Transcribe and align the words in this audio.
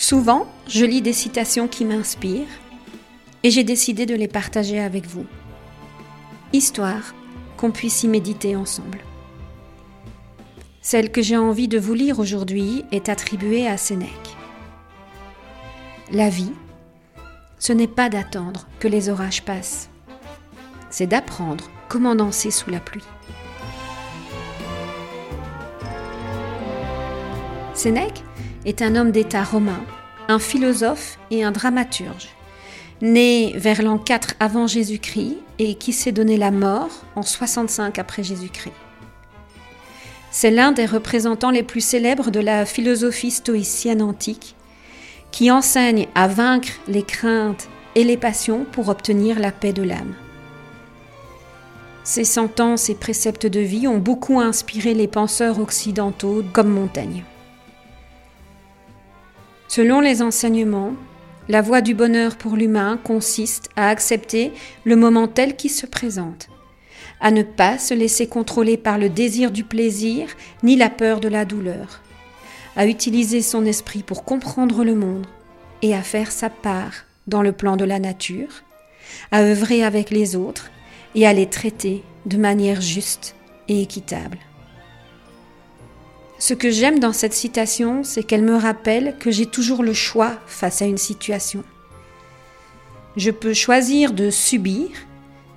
Souvent, 0.00 0.46
je 0.66 0.86
lis 0.86 1.02
des 1.02 1.12
citations 1.12 1.68
qui 1.68 1.84
m'inspirent 1.84 2.48
et 3.42 3.50
j'ai 3.50 3.64
décidé 3.64 4.06
de 4.06 4.14
les 4.14 4.28
partager 4.28 4.80
avec 4.80 5.06
vous, 5.06 5.26
histoire 6.54 7.14
qu'on 7.58 7.70
puisse 7.70 8.02
y 8.02 8.08
méditer 8.08 8.56
ensemble. 8.56 9.04
Celle 10.80 11.12
que 11.12 11.20
j'ai 11.20 11.36
envie 11.36 11.68
de 11.68 11.78
vous 11.78 11.92
lire 11.92 12.18
aujourd'hui 12.18 12.82
est 12.92 13.10
attribuée 13.10 13.66
à 13.66 13.76
Sénèque. 13.76 14.36
La 16.12 16.30
vie, 16.30 16.54
ce 17.58 17.74
n'est 17.74 17.86
pas 17.86 18.08
d'attendre 18.08 18.68
que 18.78 18.88
les 18.88 19.10
orages 19.10 19.42
passent, 19.42 19.90
c'est 20.88 21.08
d'apprendre 21.08 21.68
comment 21.90 22.14
danser 22.14 22.50
sous 22.50 22.70
la 22.70 22.80
pluie. 22.80 23.04
Sénèque 27.74 28.24
est 28.66 28.82
un 28.82 28.96
homme 28.96 29.12
d'État 29.12 29.42
romain, 29.42 29.80
un 30.28 30.38
philosophe 30.38 31.18
et 31.30 31.44
un 31.44 31.52
dramaturge, 31.52 32.28
né 33.00 33.52
vers 33.56 33.82
l'an 33.82 33.96
4 33.96 34.34
avant 34.40 34.66
Jésus-Christ 34.66 35.38
et 35.58 35.76
qui 35.76 35.92
s'est 35.92 36.12
donné 36.12 36.36
la 36.36 36.50
mort 36.50 36.90
en 37.16 37.22
65 37.22 37.98
après 37.98 38.22
Jésus-Christ. 38.22 38.74
C'est 40.30 40.50
l'un 40.50 40.72
des 40.72 40.86
représentants 40.86 41.50
les 41.50 41.62
plus 41.62 41.80
célèbres 41.80 42.30
de 42.30 42.40
la 42.40 42.66
philosophie 42.66 43.30
stoïcienne 43.30 44.02
antique, 44.02 44.54
qui 45.30 45.50
enseigne 45.50 46.06
à 46.14 46.28
vaincre 46.28 46.72
les 46.86 47.02
craintes 47.02 47.68
et 47.94 48.04
les 48.04 48.16
passions 48.16 48.64
pour 48.70 48.88
obtenir 48.88 49.38
la 49.38 49.52
paix 49.52 49.72
de 49.72 49.82
l'âme. 49.82 50.14
Ses 52.04 52.24
sentences 52.24 52.90
et 52.90 52.94
préceptes 52.94 53.46
de 53.46 53.60
vie 53.60 53.86
ont 53.86 53.98
beaucoup 53.98 54.40
inspiré 54.40 54.94
les 54.94 55.08
penseurs 55.08 55.60
occidentaux 55.60 56.42
comme 56.52 56.70
Montaigne. 56.70 57.24
Selon 59.70 60.00
les 60.00 60.20
enseignements, 60.20 60.94
la 61.48 61.62
voie 61.62 61.80
du 61.80 61.94
bonheur 61.94 62.34
pour 62.34 62.56
l'humain 62.56 62.98
consiste 63.04 63.68
à 63.76 63.88
accepter 63.88 64.50
le 64.82 64.96
moment 64.96 65.28
tel 65.28 65.54
qu'il 65.54 65.70
se 65.70 65.86
présente, 65.86 66.48
à 67.20 67.30
ne 67.30 67.44
pas 67.44 67.78
se 67.78 67.94
laisser 67.94 68.26
contrôler 68.26 68.76
par 68.76 68.98
le 68.98 69.08
désir 69.08 69.52
du 69.52 69.62
plaisir 69.62 70.26
ni 70.64 70.74
la 70.74 70.90
peur 70.90 71.20
de 71.20 71.28
la 71.28 71.44
douleur, 71.44 72.00
à 72.74 72.88
utiliser 72.88 73.42
son 73.42 73.64
esprit 73.64 74.02
pour 74.02 74.24
comprendre 74.24 74.82
le 74.82 74.96
monde 74.96 75.28
et 75.82 75.94
à 75.94 76.02
faire 76.02 76.32
sa 76.32 76.50
part 76.50 77.04
dans 77.28 77.42
le 77.42 77.52
plan 77.52 77.76
de 77.76 77.84
la 77.84 78.00
nature, 78.00 78.64
à 79.30 79.42
œuvrer 79.42 79.84
avec 79.84 80.10
les 80.10 80.34
autres 80.34 80.72
et 81.14 81.28
à 81.28 81.32
les 81.32 81.46
traiter 81.46 82.02
de 82.26 82.38
manière 82.38 82.80
juste 82.80 83.36
et 83.68 83.82
équitable. 83.82 84.38
Ce 86.40 86.54
que 86.54 86.70
j'aime 86.70 87.00
dans 87.00 87.12
cette 87.12 87.34
citation, 87.34 88.02
c'est 88.02 88.22
qu'elle 88.22 88.42
me 88.42 88.56
rappelle 88.56 89.14
que 89.18 89.30
j'ai 89.30 89.44
toujours 89.44 89.82
le 89.82 89.92
choix 89.92 90.38
face 90.46 90.80
à 90.80 90.86
une 90.86 90.96
situation. 90.96 91.62
Je 93.18 93.30
peux 93.30 93.52
choisir 93.52 94.14
de 94.14 94.30
subir 94.30 94.88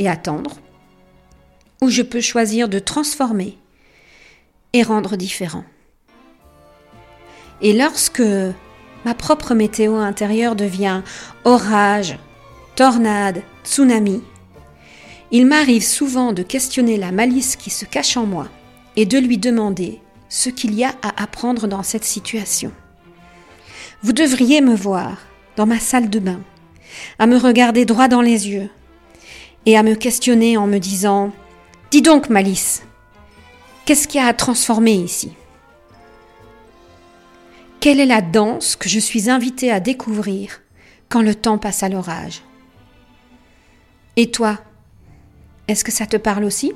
et 0.00 0.08
attendre, 0.08 0.56
ou 1.80 1.90
je 1.90 2.02
peux 2.02 2.20
choisir 2.20 2.68
de 2.68 2.80
transformer 2.80 3.56
et 4.72 4.82
rendre 4.82 5.14
différent. 5.14 5.64
Et 7.62 7.72
lorsque 7.72 8.22
ma 9.04 9.14
propre 9.14 9.54
météo 9.54 9.94
intérieure 9.94 10.56
devient 10.56 11.02
orage, 11.44 12.18
tornade, 12.74 13.42
tsunami, 13.64 14.24
il 15.30 15.46
m'arrive 15.46 15.84
souvent 15.84 16.32
de 16.32 16.42
questionner 16.42 16.96
la 16.96 17.12
malice 17.12 17.54
qui 17.54 17.70
se 17.70 17.84
cache 17.84 18.16
en 18.16 18.26
moi 18.26 18.48
et 18.96 19.06
de 19.06 19.18
lui 19.18 19.38
demander 19.38 20.00
ce 20.28 20.50
qu'il 20.50 20.74
y 20.74 20.84
a 20.84 20.94
à 21.02 21.22
apprendre 21.22 21.66
dans 21.66 21.82
cette 21.82 22.04
situation. 22.04 22.72
Vous 24.02 24.12
devriez 24.12 24.60
me 24.60 24.74
voir 24.74 25.18
dans 25.56 25.66
ma 25.66 25.78
salle 25.78 26.10
de 26.10 26.18
bain, 26.18 26.40
à 27.18 27.26
me 27.26 27.36
regarder 27.36 27.84
droit 27.84 28.08
dans 28.08 28.20
les 28.20 28.48
yeux 28.48 28.70
et 29.66 29.76
à 29.76 29.82
me 29.82 29.94
questionner 29.94 30.56
en 30.56 30.66
me 30.66 30.78
disant 30.78 31.32
Dis 31.90 32.02
donc, 32.02 32.28
Malice, 32.28 32.82
qu'est-ce 33.84 34.08
qu'il 34.08 34.20
y 34.20 34.24
a 34.24 34.26
à 34.26 34.34
transformer 34.34 34.94
ici? 34.94 35.32
Quelle 37.80 38.00
est 38.00 38.06
la 38.06 38.22
danse 38.22 38.76
que 38.76 38.88
je 38.88 38.98
suis 38.98 39.30
invitée 39.30 39.70
à 39.70 39.78
découvrir 39.78 40.62
quand 41.08 41.22
le 41.22 41.34
temps 41.34 41.58
passe 41.58 41.82
à 41.82 41.88
l'orage? 41.88 42.42
Et 44.16 44.30
toi, 44.30 44.58
est-ce 45.68 45.84
que 45.84 45.92
ça 45.92 46.06
te 46.06 46.16
parle 46.16 46.44
aussi? 46.44 46.72